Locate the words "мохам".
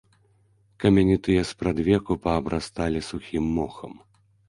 3.63-3.93